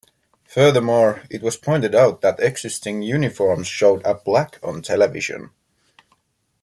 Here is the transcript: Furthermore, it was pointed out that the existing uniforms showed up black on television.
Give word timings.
Furthermore, 0.47 1.21
it 1.29 1.43
was 1.43 1.57
pointed 1.57 1.93
out 1.93 2.21
that 2.21 2.37
the 2.37 2.45
existing 2.47 3.03
uniforms 3.03 3.67
showed 3.67 4.03
up 4.03 4.25
black 4.25 4.57
on 4.63 4.81
television. 4.81 5.51